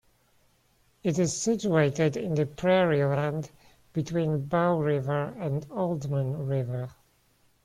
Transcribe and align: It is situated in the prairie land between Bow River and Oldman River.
It 1.03 1.19
is 1.19 1.37
situated 1.39 2.17
in 2.17 2.33
the 2.33 2.47
prairie 2.47 3.03
land 3.05 3.51
between 3.93 4.45
Bow 4.47 4.79
River 4.79 5.35
and 5.37 5.69
Oldman 5.69 6.47
River. 6.49 6.89